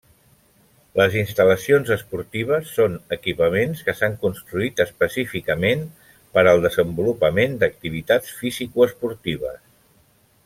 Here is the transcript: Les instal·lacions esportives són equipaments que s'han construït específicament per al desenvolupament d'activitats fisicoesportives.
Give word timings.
Les 0.99 1.15
instal·lacions 1.19 1.89
esportives 1.95 2.71
són 2.77 2.95
equipaments 3.17 3.83
que 3.89 3.95
s'han 3.99 4.15
construït 4.25 4.81
específicament 4.89 5.85
per 6.39 6.45
al 6.53 6.65
desenvolupament 6.67 7.59
d'activitats 7.65 8.33
fisicoesportives. 8.43 9.61